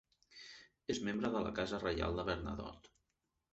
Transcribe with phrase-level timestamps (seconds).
[0.93, 2.95] És membre de la casa reial de Bernadotte.